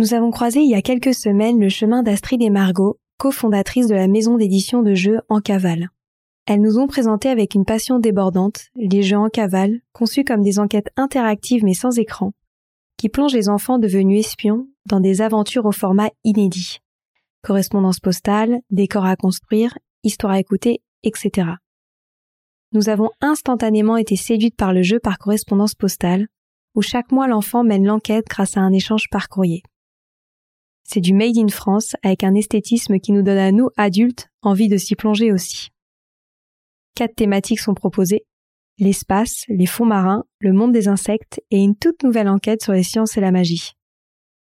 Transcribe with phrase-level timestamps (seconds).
[0.00, 3.94] Nous avons croisé il y a quelques semaines le chemin d'Astrid et Margot, cofondatrices de
[3.94, 5.90] la maison d'édition de jeux En Cavale.
[6.46, 10.58] Elles nous ont présenté avec une passion débordante les jeux En Cavale, conçus comme des
[10.58, 12.32] enquêtes interactives mais sans écran,
[12.96, 16.78] qui plongent les enfants devenus espions dans des aventures au format inédit.
[17.42, 21.46] Correspondance postale, décors à construire, histoire à écouter, etc.
[22.72, 26.28] Nous avons instantanément été séduites par le jeu par correspondance postale,
[26.74, 29.62] où chaque mois l'enfant mène l'enquête grâce à un échange par courrier.
[30.92, 34.66] C'est du Made in France avec un esthétisme qui nous donne à nous, adultes, envie
[34.66, 35.68] de s'y plonger aussi.
[36.96, 38.24] Quatre thématiques sont proposées.
[38.76, 42.82] L'espace, les fonds marins, le monde des insectes et une toute nouvelle enquête sur les
[42.82, 43.74] sciences et la magie.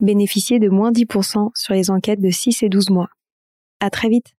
[0.00, 3.08] bénéficiez de moins 10% sur les enquêtes de 6 et 12 mois.
[3.84, 4.34] À très vite.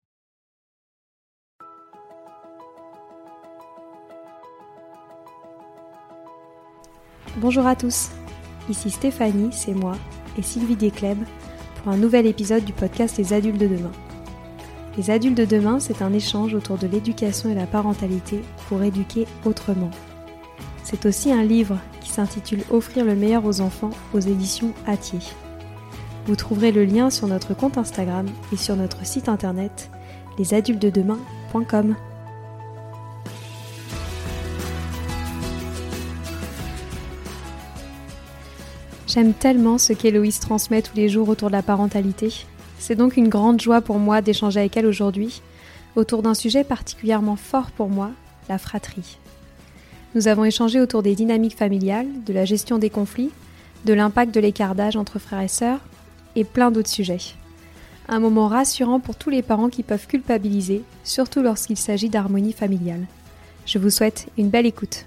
[7.36, 8.08] Bonjour à tous.
[8.70, 9.98] Ici Stéphanie, c'est moi,
[10.38, 11.18] et Sylvie Descleb
[11.76, 13.92] pour un nouvel épisode du podcast Les adultes de demain.
[14.96, 19.26] Les adultes de demain, c'est un échange autour de l'éducation et la parentalité pour éduquer
[19.44, 19.90] autrement.
[20.84, 25.20] C'est aussi un livre qui s'intitule Offrir le meilleur aux enfants aux éditions Atier.
[26.26, 29.90] Vous trouverez le lien sur notre compte Instagram et sur notre site internet
[30.38, 31.94] lesadultesdedemain.com.
[39.06, 42.32] J'aime tellement ce qu'Héloïse transmet tous les jours autour de la parentalité.
[42.78, 45.42] C'est donc une grande joie pour moi d'échanger avec elle aujourd'hui
[45.94, 48.10] autour d'un sujet particulièrement fort pour moi,
[48.48, 49.18] la fratrie.
[50.14, 53.30] Nous avons échangé autour des dynamiques familiales, de la gestion des conflits,
[53.84, 55.80] de l'impact de l'écart d'âge entre frères et sœurs,
[56.36, 57.34] et plein d'autres sujets.
[58.08, 63.06] Un moment rassurant pour tous les parents qui peuvent culpabiliser, surtout lorsqu'il s'agit d'harmonie familiale.
[63.66, 65.06] Je vous souhaite une belle écoute.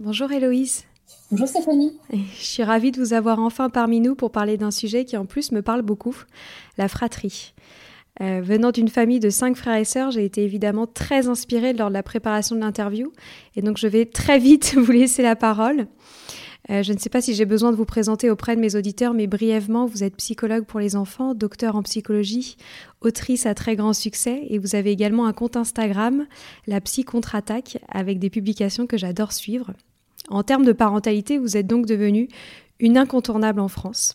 [0.00, 0.84] Bonjour Héloïse.
[1.30, 1.96] Bonjour Stéphanie.
[2.12, 5.26] Je suis ravie de vous avoir enfin parmi nous pour parler d'un sujet qui en
[5.26, 6.16] plus me parle beaucoup,
[6.78, 7.54] la fratrie.
[8.20, 11.88] Euh, venant d'une famille de cinq frères et sœurs, j'ai été évidemment très inspirée lors
[11.88, 13.12] de la préparation de l'interview
[13.56, 15.86] et donc je vais très vite vous laisser la parole.
[16.70, 19.14] Euh, je ne sais pas si j'ai besoin de vous présenter auprès de mes auditeurs,
[19.14, 22.56] mais brièvement, vous êtes psychologue pour les enfants, docteur en psychologie,
[23.00, 26.26] autrice à très grand succès, et vous avez également un compte Instagram,
[26.66, 29.72] la psy contre-attaque, avec des publications que j'adore suivre.
[30.28, 32.28] En termes de parentalité, vous êtes donc devenue
[32.80, 34.14] une incontournable en France.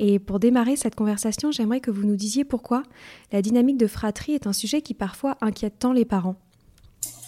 [0.00, 2.82] Et pour démarrer cette conversation, j'aimerais que vous nous disiez pourquoi
[3.30, 6.36] la dynamique de fratrie est un sujet qui parfois inquiète tant les parents.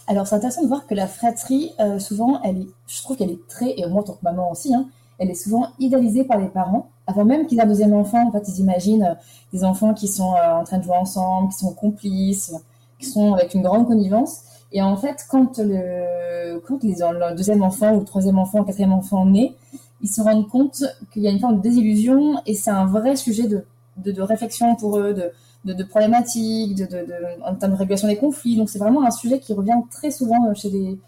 [0.09, 3.31] Alors, c'est intéressant de voir que la fratrie, euh, souvent, elle est, je trouve qu'elle
[3.31, 4.87] est très, et moi, en tant que maman aussi, hein,
[5.19, 6.89] elle est souvent idéalisée par les parents.
[7.09, 9.15] Avant même qu'ils aient un deuxième enfant, en fait, ils imaginent euh,
[9.53, 12.55] des enfants qui sont euh, en train de jouer ensemble, qui sont complices,
[13.01, 14.43] qui sont avec une grande connivence.
[14.73, 18.65] Et en fait, quand le, quand les, le deuxième enfant ou le troisième enfant, le
[18.65, 19.55] quatrième enfant naît,
[20.03, 23.17] ils se rendent compte qu'il y a une forme de désillusion et c'est un vrai
[23.17, 23.65] sujet de,
[23.97, 25.33] de, de réflexion pour eux, de,
[25.75, 27.07] de, problématiques, de,
[27.45, 28.57] en termes de régulation des conflits.
[28.57, 30.99] Donc c'est vraiment un sujet qui revient très souvent euh, chez les,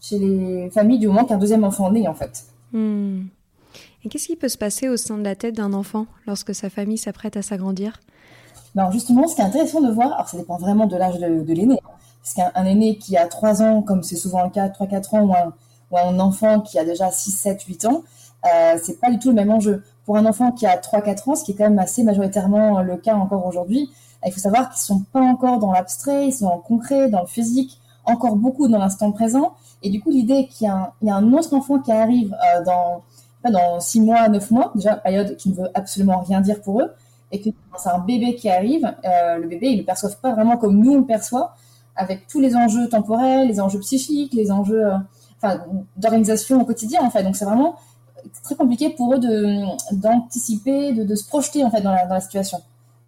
[0.00, 2.44] chez les familles du moment qu'un deuxième enfant naît en fait.
[2.72, 3.22] Hmm.
[4.04, 6.70] Et qu'est-ce qui peut se passer au sein de la tête d'un enfant lorsque sa
[6.70, 8.00] famille s'apprête à s'agrandir?
[8.74, 11.52] Ben justement, ce qui est intéressant de voir, alors ça dépend vraiment de l'âge de,
[11.52, 11.90] l'aîné, hein.
[12.22, 15.34] parce qu'un aîné qui a 3 ans, comme c'est souvent le cas, 3-4 ans, ou
[15.34, 15.54] un,
[15.90, 18.02] ou un, enfant qui a déjà 6, 7, 8 ans,
[18.46, 19.82] euh, c'est pas du tout le même enjeu.
[20.04, 22.96] Pour un enfant qui a 3-4 ans, ce qui est quand même assez majoritairement le
[22.96, 23.90] cas encore aujourd'hui,
[24.24, 27.26] il faut savoir qu'ils sont pas encore dans l'abstrait, ils sont en concret, dans le
[27.26, 29.54] physique, encore beaucoup dans l'instant présent.
[29.82, 33.02] Et du coup, l'idée qu'il y, a un autre enfant qui arrive euh, dans,
[33.50, 36.92] dans six mois, neuf mois, déjà période qui ne veut absolument rien dire pour eux,
[37.32, 37.48] et que
[37.78, 40.92] c'est un bébé qui arrive, euh, le bébé, ils le perçoivent pas vraiment comme nous
[40.92, 41.54] on le perçoit,
[41.96, 44.84] avec tous les enjeux temporels, les enjeux psychiques, les enjeux
[45.42, 45.60] enfin,
[45.96, 47.22] d'organisation au quotidien, en fait.
[47.22, 47.76] Donc c'est vraiment
[48.42, 49.20] très compliqué pour eux
[49.92, 52.58] d'anticiper, de, de, se projeter en fait dans la, dans la situation.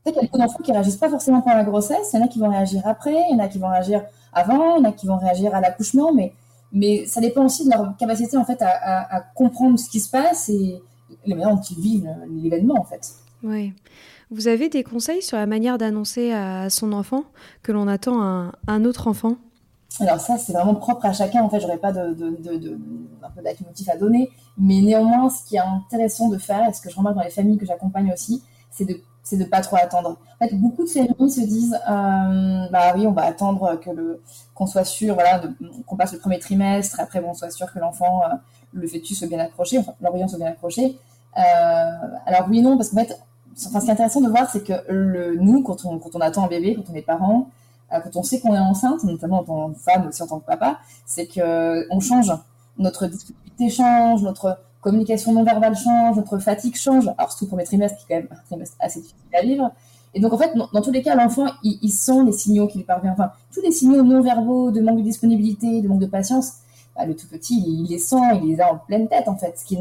[0.06, 2.26] Il y a beaucoup d'enfants qui réagissent pas forcément pendant la grossesse, il y en
[2.26, 4.02] a qui vont réagir après, il y en a qui vont réagir
[4.32, 6.32] avant, il y en a qui vont réagir à l'accouchement, mais,
[6.72, 10.10] mais ça dépend aussi de leur capacité en fait à, à, comprendre ce qui se
[10.10, 10.82] passe et
[11.24, 13.14] les manière dont ils vivent l'événement en fait.
[13.42, 13.72] Oui.
[14.30, 17.24] Vous avez des conseils sur la manière d'annoncer à son enfant
[17.62, 19.36] que l'on attend un, un autre enfant?
[20.00, 21.42] Alors ça, c'est vraiment propre à chacun.
[21.42, 22.16] En fait, j'aurais pas de,
[23.22, 23.42] un peu
[23.90, 27.16] à donner, mais néanmoins, ce qui est intéressant de faire, et ce que je remarque
[27.16, 30.18] dans les familles que j'accompagne aussi, c'est de c'est de pas trop attendre.
[30.38, 34.20] En fait, beaucoup de familles se disent, euh, bah oui, on va attendre que le
[34.54, 35.40] qu'on soit sûr, voilà,
[35.86, 38.34] qu'on passe le premier trimestre, après bon, on soit sûr que l'enfant, euh,
[38.74, 40.98] le fœtus soit bien accroché, enfin l'embryon soit bien accroché.
[41.38, 41.90] Euh,
[42.26, 43.18] alors oui, non, parce qu'en fait,
[43.66, 46.20] enfin, ce qui est intéressant de voir, c'est que le nous, quand on quand on
[46.20, 47.48] attend un bébé, quand on est parent,
[47.90, 50.46] quand on sait qu'on est enceinte, notamment en tant que femme aussi en tant que
[50.46, 52.32] papa, c'est que on change,
[52.78, 57.08] notre disponibilité change, notre communication non verbale change, notre fatigue change.
[57.16, 59.70] Alors surtout pour mes trimestres, qui est quand même un trimestre assez difficile à vivre.
[60.12, 62.84] Et donc en fait, dans, tous les cas, l'enfant, il, sent les signaux qui lui
[62.84, 63.14] parviennent.
[63.14, 66.52] Enfin, tous les signaux non verbaux de manque de disponibilité, de manque de patience,
[66.94, 69.58] bah, le tout petit, il, les sent, il les a en pleine tête en fait,
[69.58, 69.78] ce qui.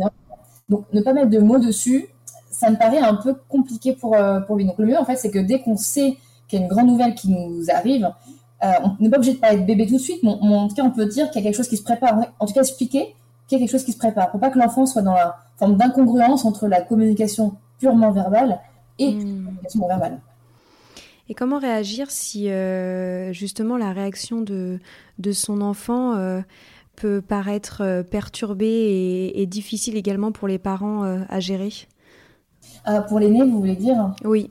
[0.69, 2.07] Donc ne pas mettre de mots dessus,
[2.49, 4.65] ça me paraît un peu compliqué pour, euh, pour lui.
[4.65, 6.17] Donc le mieux en fait, c'est que dès qu'on sait
[6.53, 8.11] qu'il y a une grande nouvelle qui nous arrive,
[8.63, 10.75] euh, on n'est pas obligé de parler de bébé tout de suite, mais, en tout
[10.75, 12.27] cas, on peut dire qu'il y a quelque chose qui se prépare.
[12.39, 13.15] En tout cas, expliquer
[13.47, 14.31] qu'il y a quelque chose qui se prépare.
[14.31, 18.59] Pour pas que l'enfant soit dans la forme d'incongruence entre la communication purement verbale
[18.99, 19.19] et la hmm.
[19.19, 20.19] communication non verbale.
[21.29, 24.79] Et comment réagir si euh, justement la réaction de,
[25.19, 26.41] de son enfant euh,
[26.95, 31.71] peut paraître perturbée et, et, difficile également pour les parents à gérer?
[33.07, 34.13] Pour l'aîné, vous voulez dire?
[34.25, 34.49] Oui.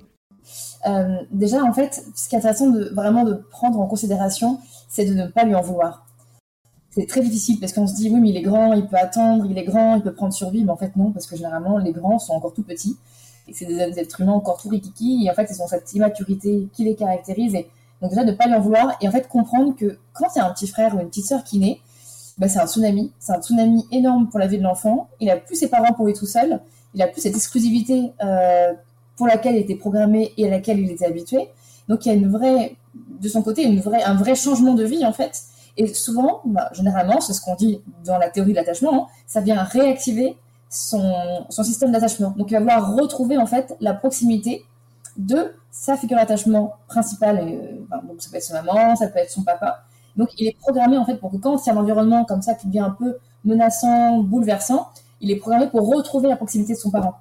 [0.86, 4.58] Euh, déjà, en fait, ce qui est intéressant de vraiment de prendre en considération,
[4.88, 6.06] c'est de ne pas lui en vouloir.
[6.90, 9.46] C'est très difficile parce qu'on se dit oui, mais il est grand, il peut attendre,
[9.48, 11.92] il est grand, il peut prendre survie, mais en fait non, parce que généralement les
[11.92, 12.98] grands sont encore tout petits.
[13.48, 15.24] Et c'est des êtres humains encore tout rikiki.
[15.24, 17.54] Et en fait ils ont cette immaturité qui les caractérise.
[17.54, 17.70] Et
[18.02, 18.94] donc déjà de ne pas lui en vouloir.
[19.00, 21.26] Et en fait comprendre que quand il y a un petit frère ou une petite
[21.26, 21.80] sœur qui naît,
[22.36, 25.08] bah, c'est un tsunami, c'est un tsunami énorme pour la vie de l'enfant.
[25.20, 26.60] Il a plus ses parents pour lui tout seul,
[26.94, 28.72] il a plus cette exclusivité euh,
[29.16, 31.48] pour laquelle il était programmé et à laquelle il était habitué.
[31.88, 34.84] Donc il y a une vraie, de son côté, une vraie, un vrai changement de
[34.84, 35.42] vie en fait.
[35.76, 39.40] Et souvent, bah, généralement, c'est ce qu'on dit dans la théorie de l'attachement, hein, ça
[39.40, 40.36] vient réactiver
[40.68, 42.34] son, système d'attachement.
[42.36, 44.64] Donc il va vouloir retrouver en fait la proximité
[45.16, 47.38] de sa figure d'attachement principale.
[47.40, 49.84] Euh, donc ça peut être sa maman, ça peut être son papa.
[50.16, 52.42] Donc il est programmé en fait pour que quand il y a un environnement comme
[52.42, 54.88] ça qui devient un peu menaçant, bouleversant,
[55.20, 57.14] il est programmé pour retrouver la proximité de son parent.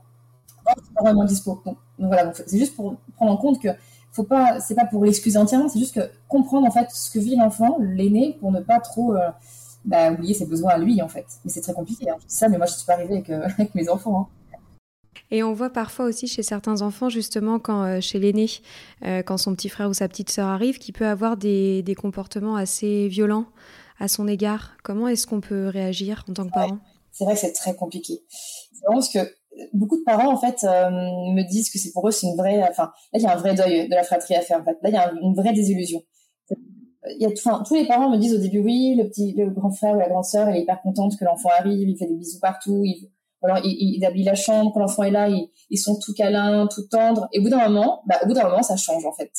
[0.65, 1.61] C'est pas vraiment dispo.
[1.65, 3.69] Donc, voilà, c'est juste pour prendre en compte que
[4.11, 7.19] faut pas, c'est pas pour l'excuser entièrement, c'est juste que comprendre en fait ce que
[7.19, 9.29] vit l'enfant, l'aîné, pour ne pas trop euh,
[9.85, 11.25] bah, oublier ses besoins à lui en fait.
[11.45, 12.09] Mais c'est très compliqué.
[12.09, 12.17] Hein.
[12.27, 14.19] ça, mais moi je suis pas arrivée avec, euh, avec mes enfants.
[14.19, 14.27] Hein.
[15.33, 18.49] Et on voit parfois aussi chez certains enfants, justement, quand euh, chez l'aîné,
[19.25, 22.57] quand son petit frère ou sa petite sœur arrive, qui peut avoir des, des comportements
[22.57, 23.45] assez violents
[23.97, 24.71] à son égard.
[24.83, 26.79] Comment est-ce qu'on peut réagir en tant que parent?
[27.11, 28.23] C'est vrai que c'est très compliqué.
[28.29, 29.19] C'est vraiment parce que
[29.73, 32.63] beaucoup de parents en fait euh, me disent que c'est pour eux c'est une vraie
[32.69, 34.77] enfin là il y a un vrai deuil de la fratrie à faire en fait.
[34.81, 36.01] Là il y a une vraie désillusion.
[36.49, 39.49] Il y a enfin, tous les parents me disent au début oui le petit le
[39.49, 42.05] grand frère ou la grande sœur elle est hyper contente que l'enfant arrive il fait
[42.05, 43.09] des bisous partout il
[43.43, 46.67] alors il, il, habille la chambre quand l'enfant est là ils, ils, sont tout câlins
[46.67, 47.27] tout tendres.
[47.33, 49.31] Et au bout d'un moment bah au bout d'un moment ça change en fait.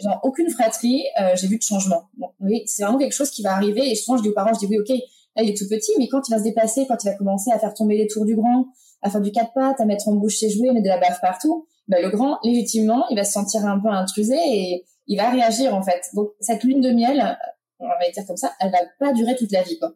[0.00, 2.10] Genre aucune fratrie euh, j'ai vu de changement.
[2.40, 4.60] Oui c'est vraiment quelque chose qui va arriver et souvent je dis aux parents je
[4.60, 4.90] dis oui ok
[5.36, 7.50] là il est tout petit mais quand il va se déplacer quand il va commencer
[7.50, 8.66] à faire tomber les tours du grand
[9.02, 11.20] à faire du quatre pattes, à mettre en bouche ses jouets, mettre de la baffe
[11.20, 15.30] partout, ben, le grand, légitimement, il va se sentir un peu intrusé et il va
[15.30, 16.02] réagir, en fait.
[16.14, 17.38] Donc, cette lune de miel,
[17.80, 19.92] on va dire comme ça, elle va pas durer toute la vie, quoi.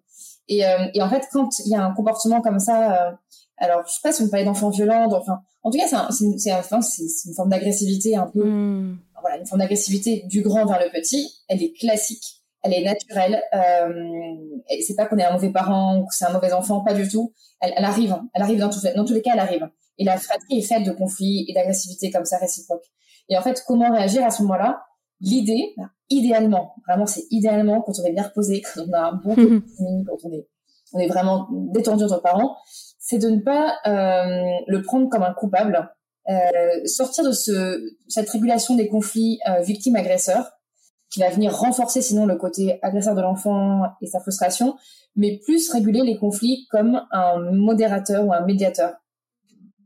[0.49, 3.13] Et, euh, et en fait, quand il y a un comportement comme ça, euh,
[3.59, 6.11] alors, je sais pas si on parlait d'enfants violents, enfin, en tout cas, c'est un,
[6.11, 8.99] c'est enfin, une forme d'agressivité un peu, hmm.
[9.21, 11.31] voilà, une forme d'agressivité du grand vers le petit.
[11.49, 13.43] Elle est classique elle est naturelle.
[13.55, 14.35] Euh,
[14.81, 17.09] c'est pas qu'on est un mauvais parent ou que c'est un mauvais enfant, pas du
[17.09, 17.33] tout.
[17.61, 18.29] Elle, elle arrive, hein.
[18.35, 19.69] elle arrive dans, tout, dans tous les cas, elle arrive.
[19.99, 22.85] Et la fratrie est faite de conflits et d'agressivité comme ça réciproque.
[23.29, 24.83] Et en fait, comment réagir à ce moment-là?
[25.21, 29.13] L'idée, bah, idéalement, vraiment, c'est idéalement quand on est bien reposé, quand on a un
[29.13, 30.49] bon quand on est,
[30.93, 32.57] on est vraiment détendu entre parents,
[32.99, 35.91] c'est de ne pas euh, le prendre comme un coupable,
[36.29, 40.51] euh, sortir de ce, cette régulation des conflits euh, victime-agresseur
[41.13, 44.77] qui va venir renforcer sinon le côté agresseur de l'enfant et sa frustration,
[45.15, 48.95] mais plus réguler les conflits comme un modérateur ou un médiateur.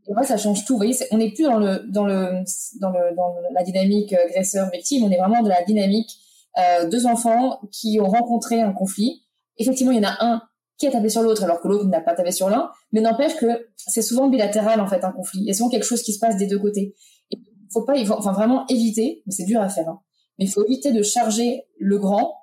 [0.08, 0.74] Et moi, ça change tout.
[0.74, 2.44] Vous voyez, on n'est plus dans le dans le
[2.80, 5.02] dans le dans la dynamique agresseur victime.
[5.02, 6.10] On est vraiment dans la dynamique
[6.58, 9.24] euh, deux enfants qui ont rencontré un conflit.
[9.58, 10.42] Effectivement, il y en a un
[10.78, 13.34] qui a tapé sur l'autre alors que l'autre n'a pas tapé sur l'un, mais n'empêche
[13.36, 15.40] que c'est souvent bilatéral en fait un conflit.
[15.40, 16.94] Il y a souvent quelque chose qui se passe des deux côtés.
[17.30, 17.40] Il
[17.72, 19.88] faut pas, enfin vraiment éviter, mais c'est dur à faire.
[19.88, 20.00] Hein,
[20.38, 22.34] mais il faut éviter de charger le grand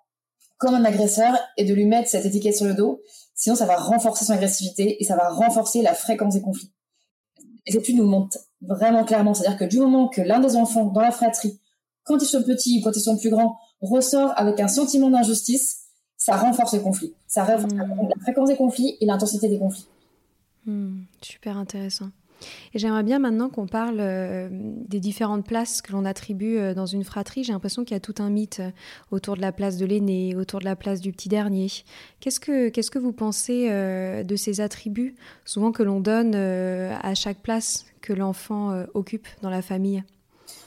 [0.58, 3.02] comme un agresseur et de lui mettre cette étiquette sur le dos.
[3.36, 6.72] Sinon, ça va renforcer son agressivité et ça va renforcer la fréquence des conflits.
[7.68, 11.02] Les études nous montrent vraiment clairement, c'est-à-dire que du moment que l'un des enfants dans
[11.02, 11.60] la fratrie,
[12.04, 15.84] quand ils sont petits ou quand ils sont plus grands, ressort avec un sentiment d'injustice,
[16.18, 17.14] ça renforce le conflit.
[17.28, 18.08] Ça renforce hmm.
[18.08, 19.88] la fréquence des conflits et l'intensité des conflits.
[20.66, 22.10] Hmm, super intéressant.
[22.74, 26.86] Et j'aimerais bien maintenant qu'on parle euh, des différentes places que l'on attribue euh, dans
[26.86, 27.44] une fratrie.
[27.44, 28.72] J'ai l'impression qu'il y a tout un mythe euh,
[29.12, 31.68] autour de la place de l'aîné, autour de la place du petit dernier.
[32.20, 37.40] Qu'est-ce que, qu'est-ce que vous pensez de ces attributs, souvent que l'on donne à chaque
[37.40, 40.04] place que l'enfant occupe dans la famille?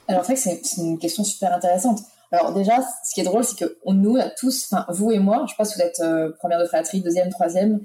[0.08, 2.00] Alors, en fait, c'est, une question super intéressante.
[2.32, 5.52] Alors déjà, ce qui est drôle, c'est que nous, tous, enfin vous et moi, je
[5.52, 6.02] sais pas si vous êtes
[6.38, 7.80] première de fratrie, deuxième, troisième,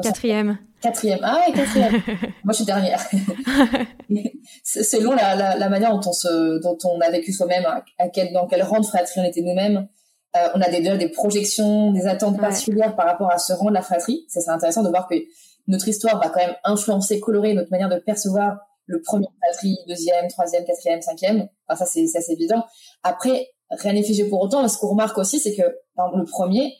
[0.00, 0.58] Quatrième.
[0.82, 1.20] Quatrième.
[1.22, 1.92] Ah ouais, quatrième.
[2.44, 3.00] Moi, je suis dernière.
[4.64, 7.64] Selon la, la, la, manière dont on, se, dont on a vécu soi-même,
[7.98, 9.86] à, quel, dans quel rang de fratrie on était nous-mêmes,
[10.36, 13.74] euh, on a déjà des projections, des attentes particulières par rapport à ce rang de
[13.74, 14.24] la fratrie.
[14.28, 15.14] C'est intéressant de voir que
[15.68, 20.26] notre histoire va quand même influencer, colorer notre manière de percevoir le premier fratrie, deuxième,
[20.28, 21.48] troisième, quatrième, cinquième.
[21.68, 22.64] Enfin, ça, c'est assez évident.
[23.04, 24.66] Après, rien n'est figé pour autant.
[24.66, 26.74] Ce qu'on remarque aussi, c'est que le premier,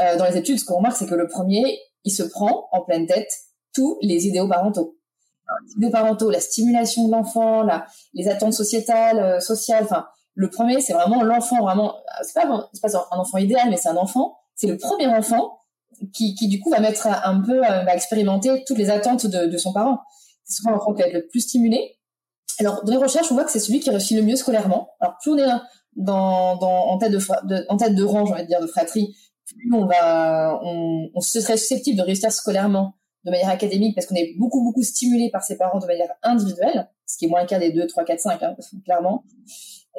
[0.00, 2.82] euh, dans les études, ce qu'on remarque, c'est que le premier, il se prend en
[2.82, 3.30] pleine tête
[3.74, 4.96] tous les idéaux parentaux.
[5.66, 7.66] les idéaux parentaux, la stimulation de l'enfant,
[8.14, 9.84] les attentes sociétales, euh, sociales.
[9.84, 11.94] Enfin, le premier, c'est vraiment l'enfant, vraiment.
[12.22, 14.36] C'est pas, pas un enfant idéal, mais c'est un enfant.
[14.54, 15.58] C'est le premier enfant
[16.12, 19.46] qui, qui, du coup, va mettre un peu, euh, va expérimenter toutes les attentes de,
[19.46, 20.00] de son parent.
[20.44, 21.98] C'est souvent l'enfant qui va être le plus stimulé.
[22.58, 24.90] Alors, dans les recherches, on voit que c'est celui qui réussit le mieux scolairement.
[25.00, 25.46] Alors, plus on est
[25.96, 29.16] dans, dans, en tête de, en tête de rang, j'ai envie dire, de fratrie,
[29.46, 34.14] plus on va, on, on serait susceptible de réussir scolairement de manière académique parce qu'on
[34.14, 37.46] est beaucoup beaucoup stimulé par ses parents de manière individuelle, ce qui est moins le
[37.46, 39.24] cas des 2, 3, 4, 5, hein, clairement.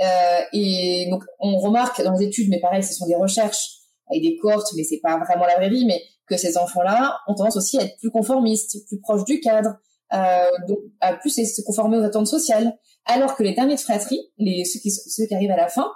[0.02, 3.80] Euh, et donc on remarque dans les études, mais pareil, ce sont des recherches
[4.10, 7.36] avec des cohortes, mais c'est pas vraiment la vraie vie, mais que ces enfants-là ont
[7.36, 9.78] tendance aussi à être plus conformistes, plus proches du cadre,
[10.14, 14.32] euh, donc à plus se conformer aux attentes sociales, alors que les derniers de fratrie,
[14.38, 15.92] les ceux qui, ceux qui arrivent à la fin,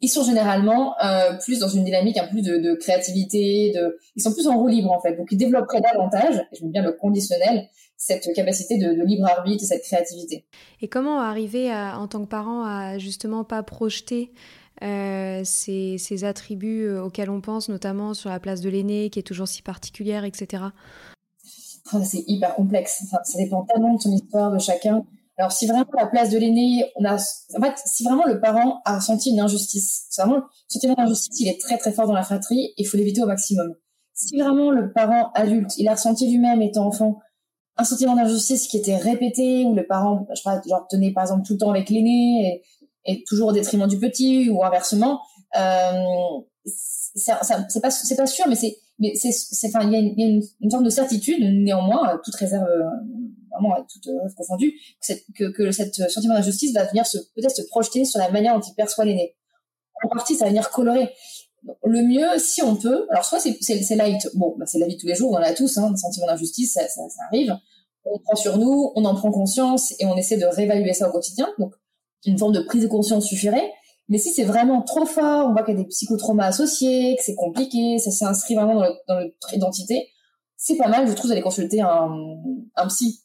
[0.00, 4.22] ils sont généralement euh, plus dans une dynamique un peu de, de, créativité, de, ils
[4.22, 6.92] sont plus en roue libre en fait, donc ils développeraient davantage, et j'aime bien le
[6.92, 10.46] conditionnel, cette capacité de, de, libre arbitre et cette créativité.
[10.80, 14.32] Et comment arriver à, en tant que parent à justement pas projeter
[14.82, 19.18] euh, ces, ces, attributs euh, auxquels on pense, notamment sur la place de l'aîné qui
[19.18, 20.64] est toujours si particulière, etc.
[21.92, 23.02] Oh, c'est hyper complexe.
[23.04, 25.04] Enfin, ça dépend tellement de son histoire de chacun.
[25.38, 28.80] Alors, si vraiment la place de l'aîné, on a, en fait, si vraiment le parent
[28.84, 32.12] a ressenti une injustice, c'est vraiment, le sentiment d'injustice, il est très très fort dans
[32.12, 33.72] la fratrie, il faut l'éviter au maximum.
[34.14, 37.20] Si vraiment le parent adulte, il a ressenti lui-même étant enfant
[37.76, 41.22] un sentiment d'injustice qui était répété, où le parent, je sais pas, genre tenait par
[41.22, 42.62] exemple tout le temps avec l'aîné
[43.06, 45.20] et, et, toujours au détriment du petit, ou inversement,
[45.56, 45.92] euh,
[46.64, 50.70] c'est pas, c'est pas sûr, mais c'est, mais c'est, enfin, il y a, une, une,
[50.70, 52.66] sorte de certitude, néanmoins, toute réserve
[53.58, 54.74] vraiment à toute œuvre confondue,
[55.34, 59.04] que, cette sentiment d'injustice va venir peut-être se projeter sur la manière dont il perçoit
[59.04, 59.34] l'aîné.
[60.04, 61.10] En partie, ça va venir colorer.
[61.84, 65.00] Le mieux, si on peut, alors soit c'est, light, bon, bah c'est la vie de
[65.00, 66.82] tous les jours, on en a tous, hein, un sentiment d'injustice, ça,
[67.28, 67.56] arrive.
[68.04, 71.12] On prend sur nous, on en prend conscience et on essaie de réévaluer ça au
[71.12, 71.48] quotidien.
[71.58, 71.74] Donc,
[72.24, 73.72] une forme de prise de conscience suffirait.
[74.08, 77.22] Mais si c'est vraiment trop fort, on voit qu'il y a des psychotraumas associés, que
[77.22, 80.08] c'est compliqué, ça s'inscrit vraiment dans, dans notre identité,
[80.58, 82.10] c'est pas mal, je trouve, d'aller consulter un,
[82.74, 83.22] un psy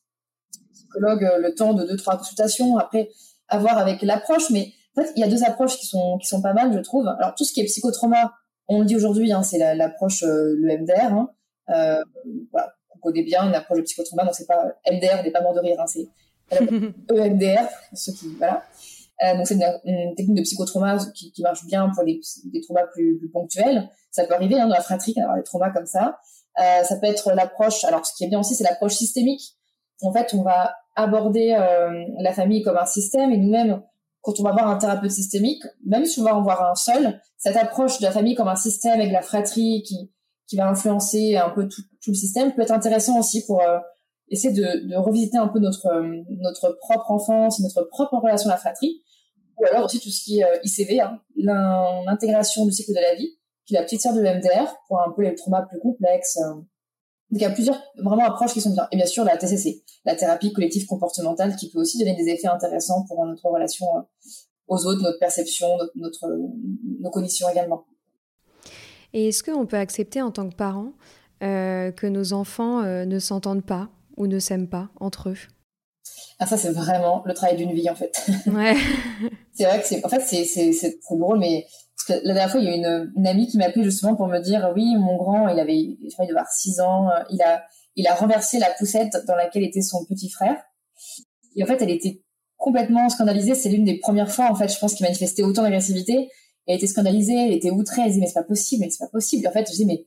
[0.95, 3.09] euh, le temps de deux trois consultations après
[3.47, 4.50] avoir avec l'approche.
[4.50, 6.79] Mais en fait il y a deux approches qui sont qui sont pas mal je
[6.79, 7.07] trouve.
[7.07, 8.33] Alors tout ce qui est psychotrauma
[8.67, 11.29] on le dit aujourd'hui hein, c'est l'approche euh, le MDR hein.
[11.69, 12.03] euh,
[12.51, 15.53] voilà on connaît bien une approche de psychotrauma donc c'est pas MDR n'est pas mort
[15.53, 16.07] de rire hein, c'est
[17.13, 18.63] EMDR ceux qui voilà.
[19.23, 22.88] Euh, donc c'est une, technique de psychotrauma qui, qui marche bien pour les, des traumas
[22.88, 23.89] plus, plus ponctuels.
[24.12, 26.19] Ça peut arriver hein, dans la fratrie d'avoir des traumas comme ça.
[26.59, 29.55] Euh, ça peut être l'approche alors ce qui est bien aussi c'est l'approche systémique
[30.03, 33.81] en fait, on va aborder euh, la famille comme un système et nous-mêmes,
[34.22, 37.19] quand on va voir un thérapeute systémique, même si on va en voir un seul,
[37.38, 40.12] cette approche de la famille comme un système avec la fratrie qui,
[40.48, 43.79] qui va influencer un peu tout, le système peut être intéressant aussi pour euh,
[44.29, 45.89] essayer de, de, revisiter un peu notre,
[46.29, 49.01] notre propre enfance, notre propre relation à la fratrie.
[49.60, 53.38] ou alors aussi tout ce qui est ICV, hein, l'intégration du cycle de la vie,
[53.65, 56.39] qui est la petite sœur de l'MDR, pour un peu les traumas plus complexes.
[57.32, 58.88] Donc il y a plusieurs vraiment approches qui sont bien.
[58.92, 62.48] Et bien sûr la TCC, la thérapie collective comportementale, qui peut aussi donner des effets
[62.48, 63.88] intéressants pour notre relation
[64.68, 66.27] aux autres, notre perception, notre,
[67.00, 67.86] nos conditions également.
[69.13, 70.94] Et est-ce qu'on peut accepter en tant que parent
[71.44, 75.38] euh, que nos enfants euh, ne s'entendent pas ou ne s'aiment pas entre eux?
[76.39, 78.15] Ah, ça, c'est vraiment le travail d'une vie, en fait.
[78.48, 78.75] Ouais.
[79.53, 81.68] c'est vrai que c'est, en fait, c'est, c'est, c'est drôle, mais
[82.05, 84.15] parce que la dernière fois, il y a une, une amie qui m'a appelé justement
[84.15, 87.24] pour me dire, oui, mon grand, il avait, je crois, il avoir 6 ans, euh,
[87.29, 87.63] il a,
[87.95, 90.57] il a renversé la poussette dans laquelle était son petit frère.
[91.55, 92.24] Et en fait, elle était
[92.57, 93.55] complètement scandalisée.
[93.55, 96.29] C'est l'une des premières fois, en fait, je pense, qu'il manifestait autant d'agressivité.
[96.65, 99.12] Elle était scandalisée, elle était outrée, elle disait, mais c'est pas possible, mais c'est pas
[99.12, 99.45] possible.
[99.45, 100.05] Et en fait, je dis, mais,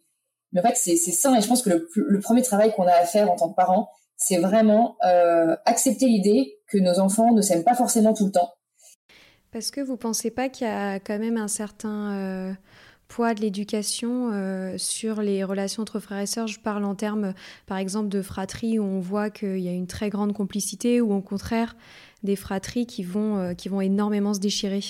[0.53, 1.35] mais en fait, c'est, sain.
[1.37, 3.55] Et je pense que le, le premier travail qu'on a à faire en tant que
[3.55, 8.33] parent, c'est vraiment euh, accepter l'idée que nos enfants ne s'aiment pas forcément tout le
[8.33, 8.51] temps.
[9.57, 12.53] Parce que vous pensez pas qu'il y a quand même un certain euh,
[13.09, 16.47] poids de l'éducation euh, sur les relations entre frères et sœurs?
[16.47, 17.33] Je parle en termes,
[17.67, 21.11] par exemple, de fratrie où on voit qu'il y a une très grande complicité, ou
[21.11, 21.75] au contraire
[22.23, 24.83] des fratries qui vont, qui vont énormément se déchirer.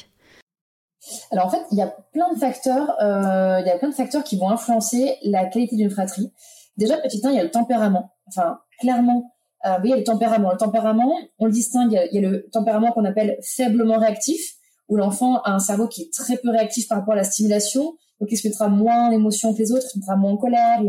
[1.31, 4.25] Alors en fait, il y a plein de facteurs, il y a plein de facteurs
[4.25, 6.33] qui vont influencer la qualité d'une fratrie.
[6.77, 8.17] Déjà, petit 1, il y a le tempérament.
[8.27, 10.53] Enfin, clairement, euh, oui, il y a le tempérament.
[10.53, 11.99] Le tempérament, on le distingue.
[12.13, 14.56] Il y a, le tempérament qu'on appelle faiblement réactif,
[14.89, 17.97] où l'enfant a un cerveau qui est très peu réactif par rapport à la stimulation.
[18.21, 20.81] Donc, il se mettra moins d'émotions que les autres, il se mettra moins en colère,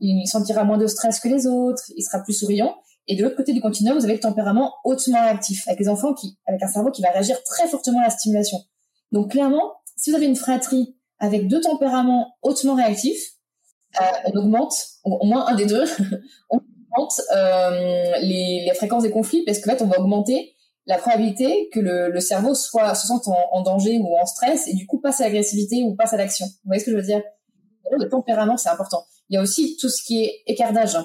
[0.00, 2.76] il, sentira moins de stress que les autres, il sera plus souriant.
[3.08, 6.14] Et de l'autre côté du continuum, vous avez le tempérament hautement réactif, avec les enfants
[6.14, 8.58] qui, avec un cerveau qui va réagir très fortement à la stimulation.
[9.12, 13.36] Donc, clairement, si vous avez une fratrie avec deux tempéraments hautement réactifs,
[14.00, 15.84] euh, on augmente, au moins un des deux,
[16.50, 20.55] on augmente euh, les, fréquences des conflits parce qu'en fait, on va augmenter
[20.86, 24.86] la probabilité que le, cerveau soit se sente en, danger ou en stress et du
[24.86, 26.46] coup passe à l'agressivité ou passe à l'action.
[26.46, 27.22] Vous voyez ce que je veux dire?
[27.90, 29.04] Le tempérament, c'est important.
[29.28, 30.96] Il y a aussi tout ce qui est écartage.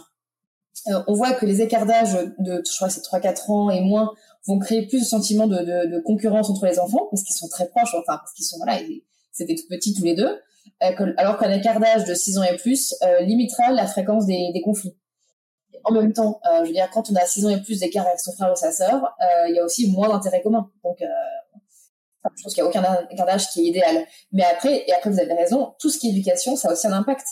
[0.88, 4.14] Euh, on voit que les écartages de, je crois c'est 3-4 ans et moins,
[4.48, 7.94] vont créer plus de sentiments de, concurrence entre les enfants parce qu'ils sont très proches,
[7.94, 8.80] enfin parce qu'ils sont voilà,
[9.32, 10.40] c'était tout petits tous les deux.
[10.84, 14.62] Euh, alors qu'un écart d'âge de 6 ans et plus euh, limitera la fréquence des,
[14.64, 14.96] conflits.
[15.84, 18.06] En même temps, euh, je veux dire, quand on a 6 ans et plus d'écart
[18.06, 19.16] avec son frère ou sa sœur,
[19.48, 20.70] il y a aussi moins d'intérêts communs.
[20.84, 24.06] Donc, je pense qu'il n'y a aucun d'âge qui est idéal.
[24.32, 26.88] Mais après, et après vous avez raison, tout ce qui est éducation, ça a aussi
[26.88, 27.26] un impact.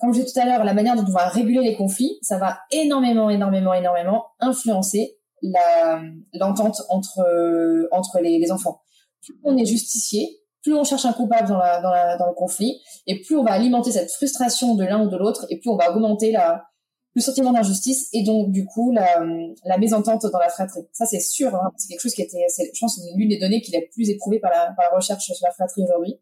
[0.00, 2.38] Comme je disais tout à l'heure, la manière dont on va réguler les conflits, ça
[2.38, 5.18] va énormément, énormément, énormément influencer
[6.32, 8.80] l'entente entre, entre les, enfants.
[9.22, 11.58] Plus on est justicier, plus on cherche un coupable dans,
[12.18, 15.46] dans le conflit, et plus on va alimenter cette frustration de l'un ou de l'autre,
[15.50, 16.64] et plus on va augmenter la,
[17.14, 19.22] le sentiment d'injustice, et donc du coup la,
[19.64, 20.82] la mésentente dans la fratrie.
[20.92, 23.74] Ça c'est sûr, hein, c'est quelque chose qui était, je pense, l'une des données qui
[23.74, 26.18] est la plus éprouvée par la, par la recherche sur la fratrie aujourd'hui.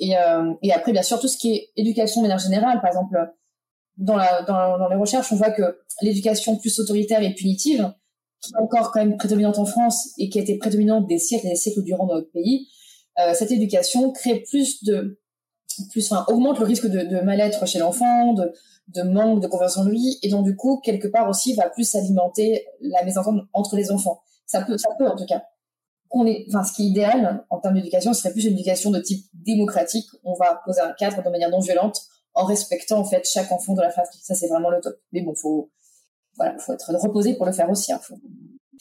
[0.00, 2.88] Et, euh, et après, bien sûr, tout ce qui est éducation de manière générale, par
[2.88, 3.16] exemple,
[3.98, 7.92] dans, la, dans, dans les recherches, on voit que l'éducation plus autoritaire et punitive,
[8.40, 11.46] qui est encore quand même prédominante en France et qui a été prédominante des siècles
[11.46, 12.68] et des siècles durant notre pays,
[13.20, 15.20] euh, cette éducation crée plus de,
[15.90, 18.52] plus, enfin, augmente le risque de, de mal-être chez l'enfant, de,
[18.88, 21.94] de manque de confiance en lui, et donc du coup, quelque part aussi, va plus
[21.94, 24.22] alimenter la mésentente entre les enfants.
[24.46, 25.42] Ça peut, ça peut en tout cas.
[26.10, 28.90] On est, enfin, ce qui est idéal en termes d'éducation, ce serait plus une éducation
[28.90, 30.06] de type démocratique.
[30.24, 32.02] On va poser un cadre de manière non violente,
[32.34, 34.18] en respectant en fait chaque enfant de la fratrie.
[34.22, 34.94] Ça, c'est vraiment le top.
[35.12, 35.70] Mais bon, faut,
[36.36, 37.92] voilà, faut être reposé pour le faire aussi.
[37.92, 38.00] Hein.
[38.02, 38.16] Faut,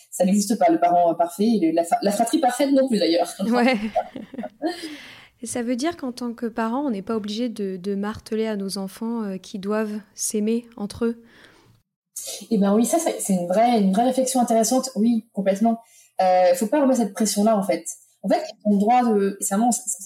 [0.10, 3.34] ça n'existe pas, le parent parfait, la, fratrie parfaite non plus d'ailleurs.
[3.48, 3.76] Ouais.
[5.42, 8.56] Et ça veut dire qu'en tant que parent, on n'est pas obligé de, marteler à
[8.56, 11.24] nos enfants euh, qui doivent s'aimer entre eux
[12.50, 15.80] Eh bien oui, ça c'est une vraie, une vraie réflexion intéressante, oui, complètement.
[16.20, 17.86] Il euh, ne faut pas remettre cette pression-là en fait.
[18.24, 19.38] En fait, on a le droit de...
[19.42, 19.58] Ça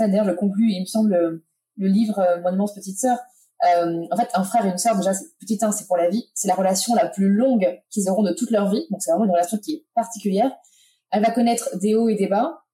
[0.07, 1.43] d'ailleurs, je conclue, il me semble,
[1.75, 3.17] le, livre euh, Mon immense petite sœur,
[3.65, 6.29] euh, en fait, un frère et une sœur, déjà, petit un, c'est pour la vie.
[6.33, 8.85] C'est la relation la plus longue qu'ils auront de toute leur vie.
[8.91, 10.51] Donc, c'est vraiment une relation qui est particulière.
[11.11, 12.64] Elle va connaître des hauts et des bas.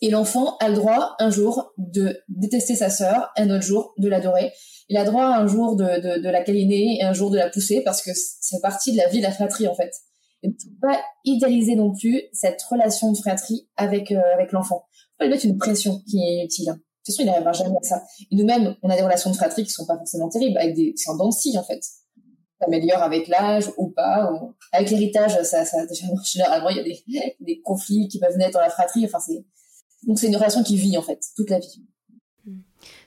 [0.00, 4.08] Et l'enfant a le droit, un jour, de détester sa sœur, un autre jour, de
[4.08, 4.52] l'adorer.
[4.88, 8.02] Il a droit, un jour, de, la câliner et un jour de la pousser parce
[8.02, 9.92] que c'est partie de la vie de la fratrie, en fait.
[10.42, 14.86] Et ne faut pas idéaliser non plus cette relation de fratrie avec, euh, avec l'enfant.
[15.12, 17.76] Faut pas lui mettre une pression qui est inutile de toute façon, il n'arrivera jamais
[17.76, 18.02] à ça.
[18.30, 20.92] Et nous-mêmes, on a des relations de fratrie qui sont pas forcément terribles, avec des,
[20.94, 21.82] c'est un dents en fait.
[21.82, 24.30] Ça améliore avec l'âge ou pas.
[24.70, 25.78] Avec l'héritage, ça, ça,
[26.24, 29.04] généralement, il y a des, des conflits qui peuvent naître dans la fratrie.
[29.04, 29.44] Enfin, c'est,
[30.06, 31.82] donc c'est une relation qui vit, en fait, toute la vie.
[32.44, 32.60] Hmm.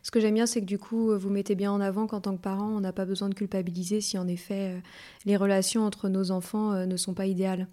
[0.04, 2.36] Ce que j'aime bien, c'est que du coup, vous mettez bien en avant qu'en tant
[2.36, 4.80] que parent, on n'a pas besoin de culpabiliser si en effet euh,
[5.26, 7.68] les relations entre nos enfants euh, ne sont pas idéales.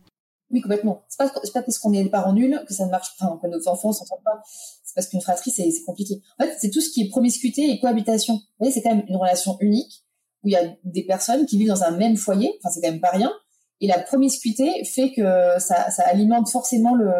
[0.52, 1.04] Oui, complètement.
[1.08, 3.68] C'est pas, pas parce qu'on est parents nuls que ça ne marche pas, que nos
[3.68, 4.42] enfants s'entendent pas.
[4.84, 6.20] C'est parce qu'une fratrie, c'est compliqué.
[6.38, 8.34] En fait, c'est tout ce qui est promiscuité et cohabitation.
[8.34, 10.04] Vous voyez, c'est quand même une relation unique
[10.42, 12.52] où il y a des personnes qui vivent dans un même foyer.
[12.58, 13.32] Enfin, c'est quand même pas rien.
[13.82, 17.12] Et la promiscuité fait que ça, ça alimente forcément le,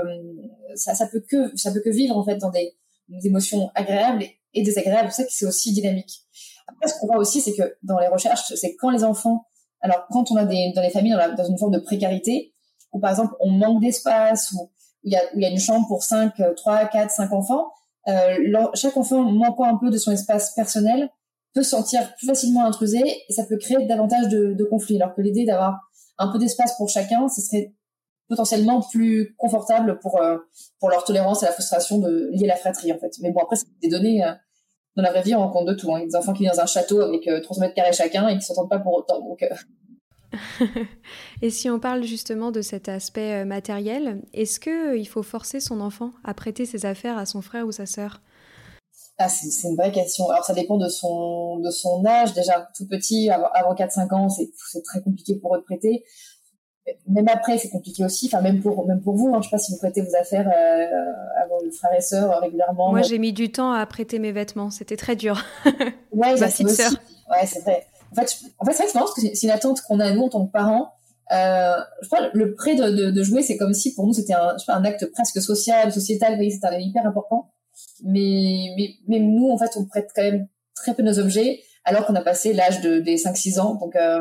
[0.77, 2.77] ça, ça peut que, ça peut que vivre en fait dans des,
[3.09, 5.11] des émotions agréables et, désagréables.
[5.11, 6.20] C'est ça que c'est aussi dynamique.
[6.68, 9.44] Après, ce qu'on voit aussi, c'est que dans les recherches, c'est quand les enfants,
[9.81, 12.55] alors quand on a des, dans les familles dans, dans une forme de précarité,
[12.92, 14.70] où par exemple on manque d'espace, ou
[15.03, 17.72] il y a, il y a une chambre pour 5, 3, 4, 5 enfants,
[18.07, 21.11] euh, chaque enfant manquant un peu de son espace personnel
[21.55, 25.01] peut se sentir plus facilement intrusé et ça peut créer davantage de, de conflits.
[25.03, 25.81] Alors que l'idée d'avoir
[26.22, 27.72] un peu d'espace pour chacun, ce serait
[28.28, 30.38] potentiellement plus confortable pour euh,
[30.78, 33.12] pour leur tolérance à la frustration de lier la fratrie en fait.
[33.20, 34.32] Mais bon après c'est des données euh,
[34.96, 35.94] dans la vraie vie on rencontre de tout.
[35.94, 36.04] Hein.
[36.06, 38.70] Des enfants qui vivent dans un château avec 300 mètres carrés chacun et qui s'entendent
[38.70, 39.20] pas pour autant.
[39.20, 39.42] Donc
[41.42, 45.61] Et si on parle justement de cet aspect euh, matériel, est-ce qu'il euh, faut forcer
[45.61, 48.20] son enfant à prêter ses affaires à son frère ou sa sœur?
[49.24, 50.28] Ah, c'est une vraie question.
[50.30, 52.32] Alors ça dépend de son de son âge.
[52.35, 54.50] Déjà tout petit, avant 4-5 ans, c'est
[54.82, 56.04] très compliqué pour eux de prêter.
[57.06, 58.26] Même après, c'est compliqué aussi.
[58.26, 59.32] Enfin même pour même pour vous.
[59.35, 59.40] Hein.
[59.40, 62.90] Je sais pas si vous prêtez vos affaires euh, à vos frères et sœurs régulièrement.
[62.90, 64.70] Moi, j'ai mis du temps à prêter mes vêtements.
[64.70, 65.44] C'était très dur.
[66.12, 66.92] Ouais, ma petite sœur.
[67.30, 67.87] Ouais, c'est vrai.
[68.11, 70.22] En fait, en fait c'est vrai que parce que c'est une attente qu'on a nous
[70.22, 70.92] en tant que parents.
[71.30, 74.35] Euh, je crois le prêt de, de, de, jouer, c'est comme si pour nous c'était
[74.35, 77.50] un, je sais pas, un acte presque social, sociétal, vous c'était hyper important.
[78.05, 82.07] Mais, mais même nous, en fait, on prête quand même très peu nos objets, alors
[82.07, 83.75] qu'on a passé l'âge de, des 5-6 ans.
[83.75, 84.21] Donc, euh,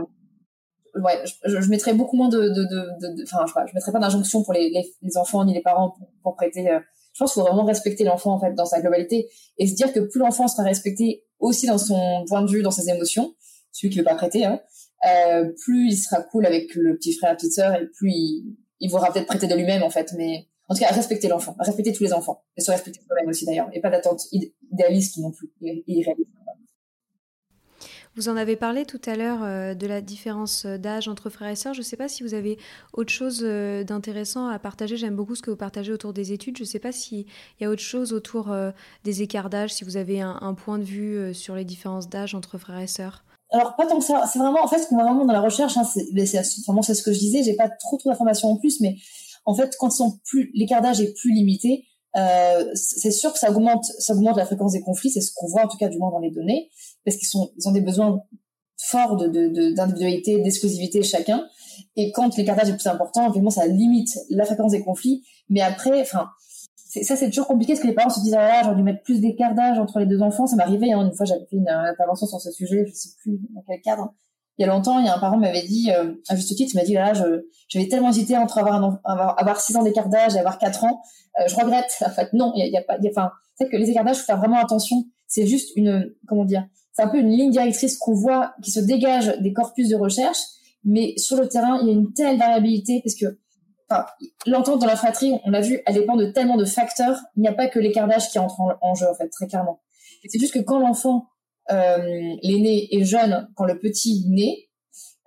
[0.95, 3.91] ouais, je, je, mettrais beaucoup moins de, de, de, enfin, je, sais pas, je mettrais
[3.91, 6.69] pas d'injonction pour les, les, les, enfants ni les parents pour, pour prêter.
[6.69, 6.79] Euh,
[7.13, 9.91] je pense qu'il faut vraiment respecter l'enfant en fait dans sa globalité et se dire
[9.91, 13.35] que plus l'enfant sera respecté aussi dans son point de vue, dans ses émotions,
[13.71, 14.61] celui qui veut pas prêter, hein,
[15.07, 18.55] euh, plus il sera cool avec le petit frère, la petite sœur, et plus il,
[18.79, 20.13] il voudra peut-être prêter de lui-même en fait.
[20.17, 23.45] Mais en tout cas, respecter l'enfant, respecter tous les enfants, et se respecter soi-même aussi
[23.45, 26.29] d'ailleurs, et pas d'attente idéaliste non plus, irréaliste.
[28.15, 31.55] Vous en avez parlé tout à l'heure euh, de la différence d'âge entre frères et
[31.55, 31.73] sœurs.
[31.73, 32.57] Je ne sais pas si vous avez
[32.93, 34.97] autre chose euh, d'intéressant à partager.
[34.97, 36.57] J'aime beaucoup ce que vous partagez autour des études.
[36.57, 37.25] Je ne sais pas s'il
[37.61, 38.71] y a autre chose autour euh,
[39.05, 42.35] des écarts d'âge, si vous avez un, un point de vue sur les différences d'âge
[42.35, 44.25] entre frères et sœurs alors pas tant que ça.
[44.31, 45.77] C'est vraiment en fait ce qu'on voit vraiment dans la recherche.
[45.77, 46.05] Hein, c'est
[46.65, 47.43] vraiment c'est ce que je disais.
[47.43, 48.95] J'ai pas trop trop d'informations en plus, mais
[49.45, 51.85] en fait quand ils sont plus l'écart d'âge est plus limité,
[52.17, 53.87] euh, c'est sûr que ça augmente
[54.35, 55.11] la fréquence des conflits.
[55.11, 56.69] C'est ce qu'on voit en tout cas du moins dans les données,
[57.05, 58.21] parce qu'ils sont ont des besoins
[58.77, 61.45] forts d'individualité, de, d'exclusivité chacun.
[61.95, 65.23] Et quand l'écart d'âge est plus important, évidemment ça limite la fréquence des conflits.
[65.49, 66.29] Mais après, enfin
[67.01, 69.21] ça c'est toujours compliqué parce que les parents se disent ah j'aurais dû mettre plus
[69.21, 72.27] d'écart d'âge entre les deux enfants ça m'arrivait hein, une fois j'avais fait une, intervention
[72.27, 74.13] sur ce sujet je sais plus dans quel cadre
[74.61, 76.71] il y a longtemps il y a un parent m'avait dit euh, à juste titre
[76.73, 77.13] il m'a dit là
[77.67, 80.83] j'avais tellement hésité entre avoir un, avoir, avoir 6 ans d'écart d'âge et avoir 4
[80.83, 81.01] ans
[81.39, 84.05] euh, je regrette en fait non il y a, pas enfin c'est que les écarts
[84.05, 87.51] d'âge faut faire vraiment attention c'est juste une comment dire c'est un peu une ligne
[87.51, 90.39] directrice qu'on voit qui se dégage des corpus de recherche
[90.83, 93.37] mais sur le terrain il y a une telle variabilité parce que
[94.45, 97.19] l'entente dans la fratrie, on l'a vu, elle dépend de tellement de facteurs.
[97.35, 99.81] Il n'y a pas que l'écart d'âge qui entre en, jeu, en fait, très clairement.
[100.27, 101.27] C'est juste que quand l'enfant,
[101.69, 104.69] l'aîné est jeune, quand le petit naît,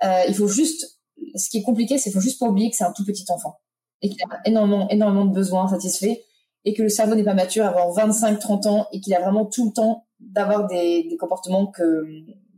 [0.03, 1.01] euh, il faut juste,
[1.35, 3.25] ce qui est compliqué, c'est qu'il faut juste pas oublier que c'est un tout petit
[3.29, 3.61] enfant
[4.03, 6.19] et qu'il a énormément, énormément de besoins satisfaits
[6.65, 9.47] et que le cerveau n'est pas mature avant 25, 30 ans et qu'il a vraiment
[9.47, 12.05] tout le temps d'avoir des, des comportements que,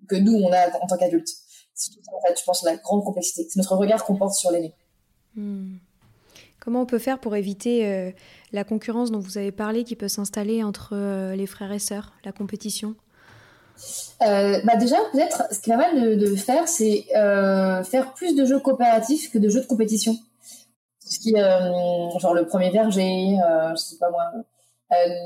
[0.09, 1.29] que nous, on a en tant qu'adultes.
[1.75, 3.47] C'est en fait, je pense, la grande complexité.
[3.49, 4.75] C'est notre regard qu'on porte sur l'aîné.
[5.35, 5.77] Hmm.
[6.61, 8.11] Comment on peut faire pour éviter euh,
[8.53, 12.13] la concurrence dont vous avez parlé qui peut s'installer entre euh, les frères et sœurs,
[12.25, 12.97] la compétition?
[14.23, 18.45] Euh, bah déjà, peut-être, ce qui est pas mal de, faire, c'est faire plus de
[18.45, 20.17] jeux coopératifs que de jeux de compétition.
[21.05, 23.37] Ce qui, genre le premier verger,
[23.71, 24.25] je sais pas moi,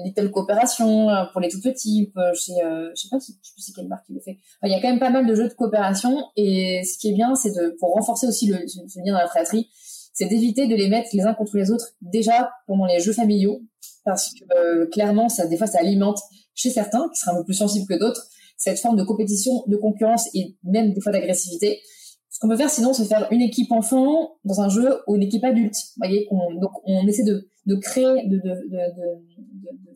[0.05, 2.53] Little Coopération pour les tout petits, je sais,
[2.95, 4.39] sais pas si, je sais c'est quelle marque qui le fait.
[4.65, 7.15] il y a quand même pas mal de jeux de coopération et ce qui est
[7.15, 9.71] bien, c'est pour renforcer aussi le, le lien dans la fratrie,
[10.13, 13.63] c'est d'éviter de les mettre les uns contre les autres déjà pendant les jeux familiaux,
[14.05, 16.21] parce que euh, clairement, ça, des fois, ça alimente
[16.55, 18.27] chez certains, qui seraient un peu plus sensibles que d'autres,
[18.61, 21.81] cette forme de compétition, de concurrence et même des fois d'agressivité.
[22.29, 25.23] Ce qu'on peut faire sinon, c'est faire une équipe enfant dans un jeu ou une
[25.23, 25.75] équipe adulte.
[25.75, 26.29] Vous voyez,
[26.61, 28.40] donc on essaie de, créer, de,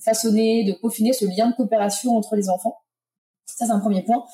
[0.02, 2.74] façonner, de peaufiner ce lien de coopération entre les enfants.
[3.44, 4.24] Ça, c'est un premier point.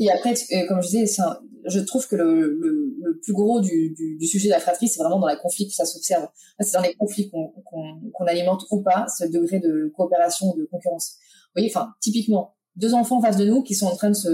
[0.00, 1.22] Et après, euh, comme je disais,
[1.66, 3.94] je trouve que le, plus gros du,
[4.26, 6.26] sujet de la fratrie, c'est vraiment dans les conflits que ça s'observe.
[6.58, 11.18] C'est dans les conflits qu'on alimente ou pas ce degré de coopération, de concurrence.
[11.54, 14.14] Vous voyez, enfin, typiquement, deux enfants en face de nous qui sont en train de
[14.14, 14.28] se,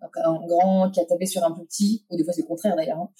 [0.00, 2.98] un grand qui a tapé sur un petit, ou des fois c'est le contraire d'ailleurs.
[2.98, 3.10] Hein.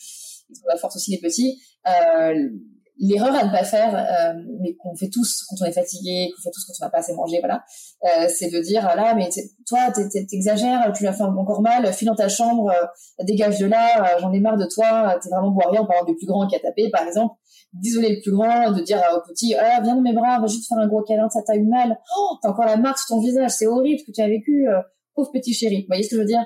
[0.50, 1.60] Ils ont la force aussi les petits.
[1.88, 2.50] Euh,
[2.98, 6.42] l'erreur à ne pas faire, euh, mais qu'on fait tous quand on est fatigué, qu'on
[6.42, 7.64] fait tous quand on n'a pas assez mangé, voilà,
[8.04, 9.28] euh, c'est de dire là, mais
[9.66, 14.18] toi, t'exagères, tu l'as fait encore mal, file dans ta chambre, euh, dégage de là,
[14.20, 16.60] j'en ai marre de toi, t'es vraiment boiré en parlant du plus grand qui a
[16.60, 17.34] tapé, par exemple.
[17.80, 20.68] D'isoler le plus grand, de dire au petit, ah viens dans mes bras, va juste
[20.68, 23.20] faire un gros câlin, ça t'a eu mal, oh t'as encore la marque sur ton
[23.20, 24.66] visage, c'est horrible ce que tu as vécu,
[25.14, 25.82] pauvre petit chéri.
[25.82, 26.44] Vous voyez ce que je veux dire?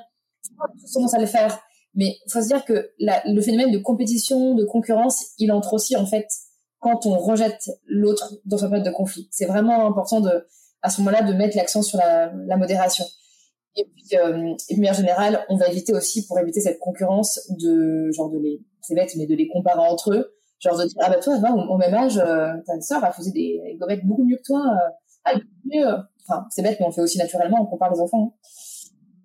[0.92, 1.60] Tendance à le faire
[1.94, 6.06] mais faut se dire que le phénomène de compétition, de concurrence, il entre aussi en
[6.06, 6.26] fait
[6.78, 9.28] quand on rejette l'autre dans sa période de conflit.
[9.30, 10.46] C'est vraiment important de,
[10.82, 13.04] à ce moment-là, de mettre l'accent sur la, modération.
[13.76, 17.40] Et puis, euh, et puis, en général, on va éviter aussi, pour éviter cette concurrence,
[17.50, 20.34] de genre de les, c'est mais de les comparer entre eux.
[20.60, 23.76] Genre de dire, ah bah toi, au, même âge, euh, ta sœur, elle faisait des
[23.80, 24.60] gommettes beaucoup mieux que toi.
[24.60, 24.90] Euh,
[25.24, 25.32] ah,
[25.64, 25.86] mieux.
[26.28, 28.34] Enfin, c'est bête, mais on fait aussi naturellement, on compare les enfants.
[28.36, 28.46] Hein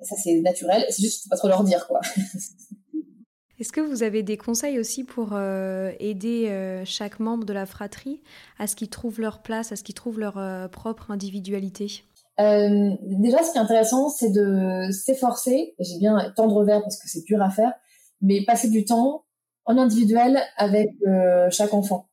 [0.05, 1.99] ça c'est naturel, c'est juste pas trop leur dire quoi.
[3.57, 7.65] Est-ce que vous avez des conseils aussi pour euh, aider euh, chaque membre de la
[7.65, 8.21] fratrie
[8.59, 12.03] à ce qu'ils trouvent leur place, à ce qu'ils trouvent leur euh, propre individualité?
[12.37, 17.23] Déjà, ce qui est intéressant, c'est de s'efforcer, j'ai bien tendre vers parce que c'est
[17.23, 17.71] dur à faire,
[18.19, 19.23] mais passer du temps
[19.65, 20.91] en individuel avec
[21.51, 22.07] chaque enfant.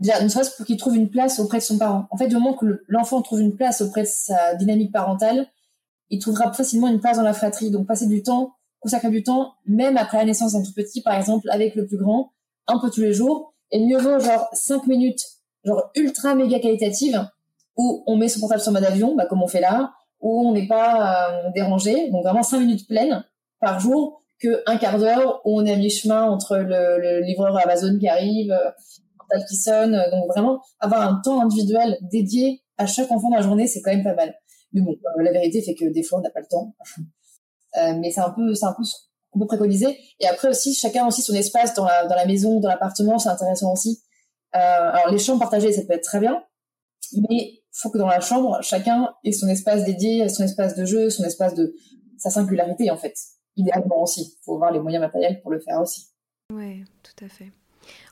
[0.00, 2.06] Déjà, ne serait-ce pour qu'il trouve une place auprès de son parent.
[2.10, 5.46] En fait, du moment que l'enfant trouve une place auprès de sa dynamique parentale,
[6.08, 7.70] il trouvera facilement une place dans la fratrie.
[7.70, 11.14] Donc passer du temps, consacrer du temps, même après la naissance d'un tout petit, par
[11.14, 12.32] exemple, avec le plus grand,
[12.66, 13.52] un peu tous les jours.
[13.72, 15.22] Et mieux vaut genre 5 minutes,
[15.64, 17.28] genre ultra méga qualitative,
[17.76, 20.52] où on met son portable sur mode avion, bah, comme on fait là, où on
[20.52, 22.10] n'est pas euh, dérangé.
[22.10, 23.24] Donc vraiment 5 minutes pleines
[23.60, 27.56] par jour, que un quart d'heure où on est à mi-chemin entre le, le, livreur
[27.58, 29.92] Amazon qui arrive, euh, le portable qui sonne.
[30.10, 33.90] Donc vraiment avoir un temps individuel dédié à chaque enfant dans la journée, c'est quand
[33.90, 34.34] même pas mal.
[34.72, 36.74] Mais bon, euh, la vérité fait que des fois, on n'a pas le temps.
[37.76, 38.96] Euh, mais c'est un peu, c'est un peu ce
[39.30, 39.96] qu'on peut préconiser.
[40.18, 43.28] Et après aussi, chacun aussi son espace dans la, dans la maison, dans l'appartement, c'est
[43.28, 44.02] intéressant aussi.
[44.56, 46.42] Euh, alors les chambres partagées, ça peut être très bien,
[47.28, 51.10] mais faut que dans la chambre, chacun ait son espace dédié, son espace de jeu,
[51.10, 51.72] son espace de
[52.18, 53.14] sa singularité en fait.
[53.60, 56.08] Idéalement aussi, faut avoir les moyens matériels pour le faire aussi.
[56.50, 57.52] Ouais, tout à fait.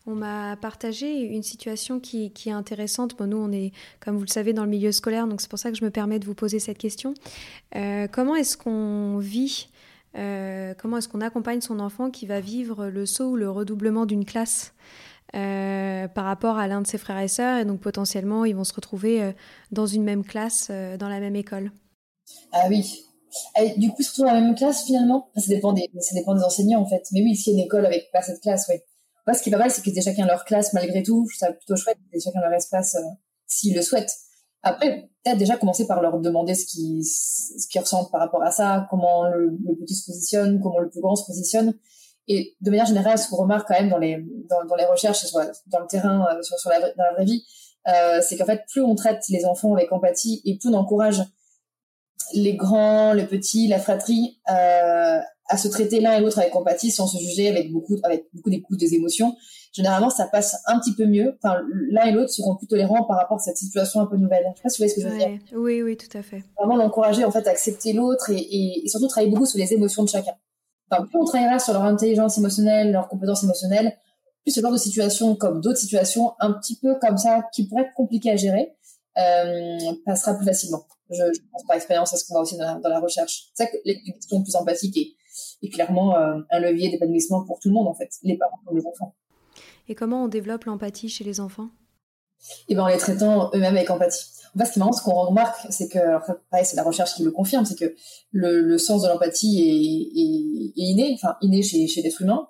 [0.07, 3.17] On m'a partagé une situation qui, est intéressante.
[3.17, 5.59] Bon, nous, on est, comme vous le savez, dans le milieu scolaire, donc c'est pour
[5.59, 7.15] ça que je me permets de vous poser cette question.
[7.77, 9.69] Euh, comment est-ce qu'on vit,
[10.17, 14.07] euh, comment est-ce qu'on accompagne son enfant qui va vivre le saut ou le redoublement
[14.07, 14.75] d'une classe
[15.37, 18.65] euh, par rapport à l'un de ses frères et sœurs, et donc potentiellement, ils vont
[18.65, 19.33] se retrouver
[19.73, 21.71] dans une même classe, dans la même école
[22.53, 23.05] Ah oui,
[23.77, 25.91] du coup, surtout dans la même classe finalement ça dépend, des,
[26.45, 27.03] enseignants en fait.
[27.13, 28.77] Mais oui, s'il y a une école avec pas cette classe, oui
[29.35, 31.27] ce qui est pas mal, c'est qu'ils aient chacun leur classe malgré tout.
[31.31, 33.03] Je trouve ça plutôt chouette qu'ils aient chacun leur espace euh,
[33.47, 34.13] s'ils le souhaitent.
[34.63, 39.29] Après, peut-être déjà commencer par leur demander ce qu'ils ressentent par rapport à ça, comment
[39.29, 41.75] le, petit se positionne, comment le plus grand se positionne.
[42.27, 46.27] Et de manière générale, ce qu'on remarque quand même dans les recherches, dans le terrain,
[46.31, 47.45] euh, sur, sur la, dans la vraie vie,
[47.87, 51.23] euh, c'est qu'en fait, plus on traite les enfants avec empathie et plus on encourage
[52.35, 55.19] les grands, les petits, la fratrie euh,
[55.51, 58.51] à se traiter l'un et l'autre avec empathie sans se juger avec beaucoup avec beaucoup
[58.51, 59.35] d'écoute des émotions.
[59.73, 61.39] Généralement ça passe un petit peu mieux.
[61.43, 64.45] Enfin l'un et l'autre seront plus tolérants par rapport à cette situation un peu nouvelle.
[64.57, 65.59] Je sais pas si vous voyez ce que je veux dire.
[65.59, 66.45] Oui oui tout à fait.
[66.59, 70.03] Vraiment l'encourager en fait à accepter l'autre et, et, surtout travailler beaucoup sur les émotions
[70.03, 70.35] de chacun.
[70.91, 73.97] Enfin plus on travaillera sur leur intelligence émotionnelle leurs compétences émotionnelles
[74.45, 77.83] plus ce genre de situation comme d'autres situations un petit peu comme ça qui pourraient
[77.83, 78.75] être compliquées à gérer
[79.19, 82.65] euh, passera plus facilement je, je pense par expérience à ce qu'on voit aussi dans
[82.65, 85.17] la, dans la recherche c'est ça que les questions plus empathiques et
[85.63, 88.77] est clairement euh, un levier d'épanouissement pour tout le monde en fait, les parents comme
[88.77, 89.15] les enfants.
[89.89, 91.69] Et comment on développe l'empathie chez les enfants?
[92.69, 94.27] Eh ben en les traitant eux-mêmes avec empathie.
[94.55, 95.99] En fait, ce qui est marrant, ce qu'on remarque, c'est que,
[96.51, 97.95] pareil, c'est la recherche qui le confirme, c'est que
[98.31, 102.49] le, le, sens de l'empathie est, est, est, inné, enfin inné chez, chez l'être humain,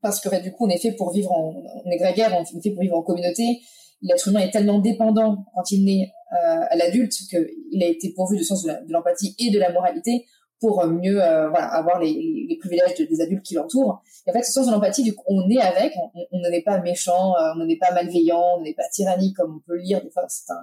[0.00, 2.62] parce que du coup, on est fait pour vivre en, on est grégaire, on est
[2.62, 3.60] fait pour vivre en communauté.
[4.00, 8.42] L'être humain est tellement dépendant quand il naît à l'adulte qu'il a été pourvu de
[8.42, 10.26] sens de l'empathie et de la moralité
[10.60, 14.02] pour mieux euh, voilà, avoir les, les privilèges des adultes qui l'entourent.
[14.26, 16.62] Et en fait, ce sens de l'empathie, du coup, on est avec, on n'en est
[16.62, 20.02] pas méchant, euh, on n'est pas malveillant, on n'est pas tyrannique comme on peut lire
[20.02, 20.60] des fois dans certains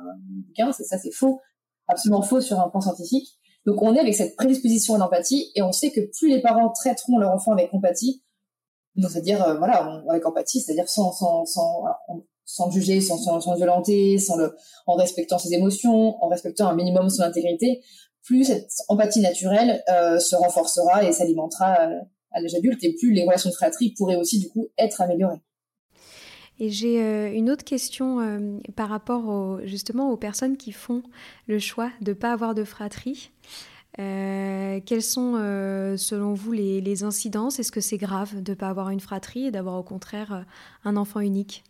[0.47, 0.71] bouquins.
[0.73, 1.39] C'est ça, c'est faux,
[1.87, 3.27] absolument faux sur un point scientifique.
[3.65, 6.69] Donc, on est avec cette prédisposition à l'empathie et on sait que plus les parents
[6.69, 8.23] traiteront leur enfant avec empathie,
[8.95, 11.83] donc c'est-à-dire euh, voilà, avec empathie, c'est-à-dire sans sans sans
[12.45, 14.55] sans juger, sans, sans, violenter, sans le,
[14.85, 17.81] en respectant ses émotions, en respectant un minimum son intégrité,
[18.23, 21.99] plus cette empathie naturelle euh, se renforcera et s'alimentera euh,
[22.31, 25.41] à l'âge adulte, et plus les relations de fratrie pourraient aussi du coup être améliorées.
[26.59, 31.03] Et j'ai euh, une autre question par rapport justement aux personnes qui font
[31.47, 33.31] le choix de ne pas avoir de fratrie.
[33.97, 35.33] quelles sont,
[35.97, 37.59] selon vous, les, les incidences?
[37.59, 40.45] Est-ce que c'est grave de ne pas avoir une fratrie et d'avoir au contraire
[40.83, 41.63] un enfant unique?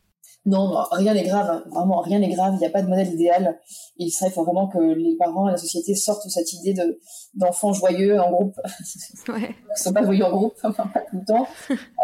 [0.47, 1.63] Non, rien n'est grave, hein.
[1.71, 3.60] vraiment rien n'est grave, il n'y a pas de modèle idéal.
[3.97, 6.99] Il serait, faut vraiment que les parents et la société sortent de cette idée de
[7.34, 8.55] d'enfants joyeux en groupe.
[9.27, 9.55] Ouais.
[9.75, 11.47] Ils sont pas joyeux en groupe, enfin pas tout le temps.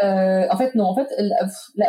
[0.03, 1.07] Euh, en fait, non, en fait,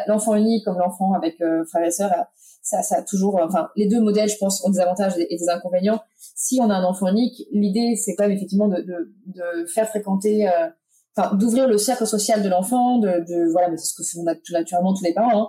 [0.06, 2.12] l'enfant unique comme l'enfant avec euh, frères et sœurs,
[2.60, 5.48] ça, ça a toujours, enfin, les deux modèles, je pense, ont des avantages et des
[5.48, 6.00] inconvénients.
[6.36, 9.88] Si on a un enfant unique, l'idée, c'est quand même effectivement de, de, de faire
[9.88, 10.68] fréquenter, euh,
[11.16, 14.22] enfin, d'ouvrir le cercle social de l'enfant, de, de, voilà, mais c'est ce que font
[14.22, 15.48] naturellement tous les parents, hein,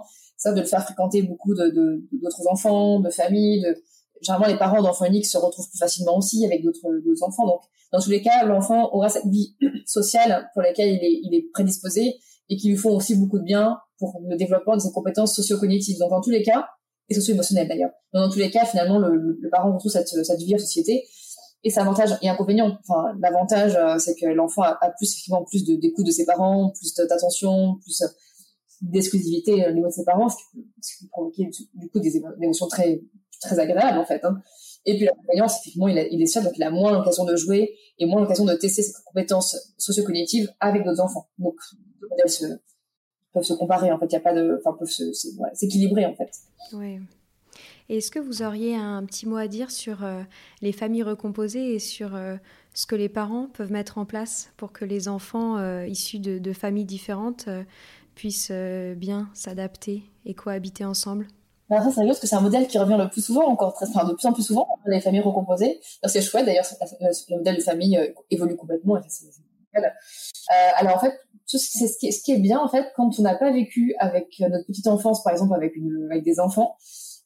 [0.51, 3.65] de le faire fréquenter beaucoup d'autres enfants, de familles,
[4.21, 7.45] généralement les parents d'enfants uniques se retrouvent plus facilement aussi avec d'autres enfants.
[7.45, 12.15] Donc, dans tous les cas, l'enfant aura cette vie sociale pour laquelle il est, prédisposé
[12.49, 15.99] et qui lui font aussi beaucoup de bien pour le développement de ses compétences socio-cognitives.
[15.99, 16.67] Donc, dans tous les cas,
[17.10, 17.91] et socio-émotionnelles d'ailleurs.
[18.13, 21.06] Dans tous les cas, finalement, le, parent retrouve cette, vie en société.
[21.65, 22.77] Et c'est avantage et inconvénient.
[22.82, 26.93] Enfin, l'avantage, euh, c'est que l'enfant a, plus effectivement plus d'écoute de ses parents, plus
[26.93, 28.03] d'attention, plus
[28.81, 33.01] d'exclusivité au niveau de ses parents, ce qui peut, provoquer du coup des émotions très
[33.41, 34.23] très agréable en fait.
[34.23, 34.41] Hein.
[34.86, 37.75] Et puis l'accompagnant, effectivement, il, il est seul, donc il a moins l'occasion de jouer
[37.99, 41.27] et moins l'occasion de tester ses compétences socio-cognitives avec d'autres enfants.
[41.38, 41.55] Donc
[42.01, 42.45] les modèles se,
[43.33, 44.05] peuvent se comparer en fait.
[44.07, 44.91] Il y a pas de, enfin peuvent
[45.53, 46.31] s'équilibrer en fait.
[46.73, 46.99] Oui.
[47.89, 50.21] Est-ce que vous auriez un petit mot à dire sur euh,
[50.62, 52.38] les familles recomposées et sur euh,
[52.73, 56.53] ce que les parents peuvent mettre en place pour que les enfants euh, issus de,
[56.53, 57.49] familles différentes
[58.15, 61.28] puissent bien s'adapter et cohabiter ensemble
[61.69, 63.73] alors ça, c'est rigolo parce que c'est un modèle qui revient le plus souvent, encore
[63.73, 65.80] très, de plus en plus souvent, les familles recomposées.
[66.06, 66.65] C'est chouette, d'ailleurs,
[67.02, 68.99] le modèle de famille euh, évolue complètement.
[69.76, 73.52] Euh, alors en fait, c'est ce qui, est, bien en fait quand on n'a pas
[73.52, 75.73] vécu avec euh, notre petite enfance, par exemple avec,
[76.23, 76.76] des enfants,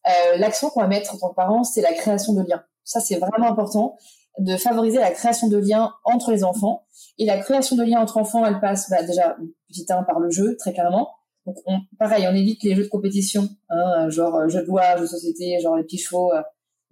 [0.07, 2.63] euh, l'action qu'on va mettre en tant que parents, c'est la création de liens.
[2.83, 3.97] Ça, c'est vraiment important
[4.39, 6.85] de favoriser la création de liens entre les enfants.
[7.17, 9.35] Et la création de liens entre enfants, elle passe bah, déjà
[9.67, 11.09] petit un par le jeu, très clairement.
[11.45, 14.97] Donc, on, pareil, on évite les jeux de compétition, hein, genre euh, jeux de loi,
[14.97, 16.41] jeux de société, genre les petits chevaux, euh,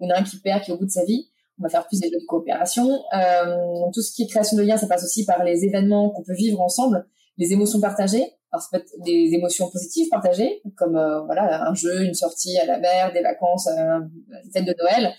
[0.10, 1.30] a un qui perd, qui est au bout de sa vie.
[1.60, 2.90] On va faire plus des jeux de coopération.
[3.14, 3.56] Euh,
[3.94, 6.34] tout ce qui est création de liens, ça passe aussi par les événements qu'on peut
[6.34, 8.26] vivre ensemble, les émotions partagées.
[8.52, 12.58] Alors, ça peut être des émotions positives partagées, comme euh, voilà un jeu, une sortie
[12.58, 14.00] à la mer, des vacances, euh,
[14.44, 15.14] une fête de Noël,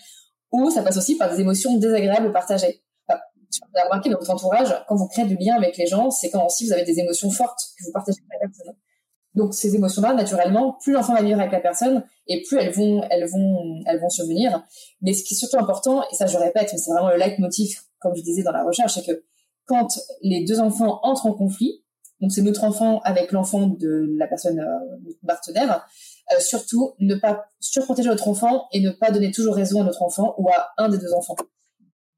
[0.51, 2.81] ou ça passe aussi par des émotions désagréables partagées.
[3.07, 6.11] Enfin, vous avez remarqué dans votre entourage, quand vous créez du lien avec les gens,
[6.11, 8.75] c'est quand aussi vous avez des émotions fortes que vous partagez avec la personne.
[9.35, 13.03] Donc ces émotions-là, naturellement, plus l'enfant va vivre avec la personne et plus elles vont,
[13.11, 14.63] elles vont, elles vont survenir.
[15.01, 17.81] Mais ce qui est surtout important, et ça je répète, mais c'est vraiment le leitmotiv,
[17.99, 19.23] comme je disais dans la recherche, c'est que
[19.65, 19.87] quand
[20.23, 21.83] les deux enfants entrent en conflit,
[22.19, 25.85] donc c'est notre enfant avec l'enfant de la personne euh, partenaire,
[26.31, 30.01] euh, surtout ne pas surprotéger notre enfant et ne pas donner toujours raison à notre
[30.01, 31.35] enfant ou à un des deux enfants.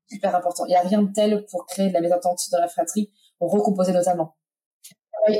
[0.09, 0.65] Super important.
[0.65, 3.91] Il n'y a rien de tel pour créer de la mésentente dans la fratrie, recomposer
[3.91, 4.35] notamment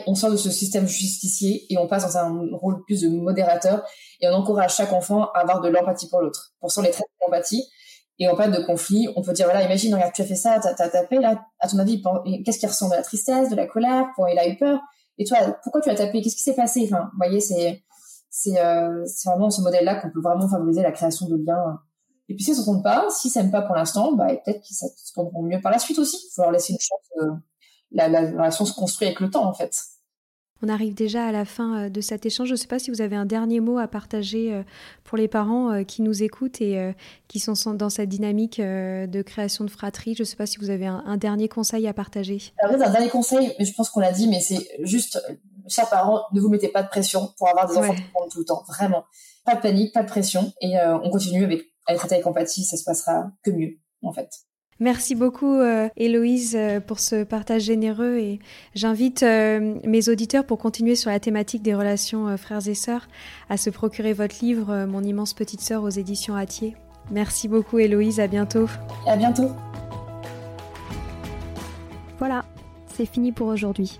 [0.08, 3.84] on sort de ce système justicier et on passe dans un rôle plus de modérateur
[4.22, 6.54] et on encourage chaque enfant à avoir de l'empathie pour l'autre.
[6.60, 7.70] Pour ça, les traits d'empathie
[8.20, 10.60] et en cas de conflit, on peut dire voilà, imagine, regarde, tu as fait ça,
[10.62, 12.02] t'as as tapé là, à ton avis,
[12.44, 14.80] qu'est-ce qui ressemble de la tristesse, de la colère, pour il a eu peur.
[15.18, 16.22] Et toi, pourquoi tu as tapé?
[16.22, 16.84] Qu'est-ce qui s'est passé?
[16.86, 17.84] Enfin, vous voyez, c'est
[18.30, 21.80] c'est euh, c'est vraiment ce modèle-là qu'on peut vraiment favoriser la création de liens.
[22.30, 24.76] Et puis si ça ne pas, si ça n'aime pas pour l'instant, bah peut-être qu'ils
[24.76, 26.18] s'entendront mieux par la suite aussi.
[26.18, 27.00] Il faut leur laisser une chance.
[27.22, 27.32] Euh,
[27.92, 29.74] la, relation se construit avec le temps, en fait.
[30.62, 32.50] On arrive déjà à la fin euh, de cet échange.
[32.50, 34.64] Je ne sais pas si vous avez un dernier mot à partager
[35.04, 36.94] pour les parents qui nous écoutent et
[37.28, 40.14] qui sont dans cette dynamique de création de fratrie.
[40.14, 42.54] Je ne sais pas si vous avez un, dernier conseil à partager.
[42.62, 45.20] un dernier conseil, mais je pense qu'on l'a dit, mais c'est juste,
[45.70, 48.40] chers parents, ne vous mettez pas de pression pour avoir des enfants qui prennent tout
[48.40, 48.64] le temps.
[48.68, 49.06] Vraiment.
[49.46, 50.52] Pas de panique, pas de pression.
[50.62, 54.30] Et on continue avec, à être avec empathie, ça se passera que mieux, en fait.
[54.80, 58.40] Merci beaucoup euh, Héloïse euh, pour ce partage généreux et
[58.76, 63.08] j'invite euh, mes auditeurs pour continuer sur la thématique des relations frères et sœurs
[63.50, 66.78] à se procurer votre livre Mon immense petite sœur aux éditions Atier.
[67.12, 68.68] Merci beaucoup Héloïse, à bientôt.
[69.06, 69.52] À bientôt.
[72.18, 72.46] Voilà,
[72.96, 74.00] c'est fini pour aujourd'hui.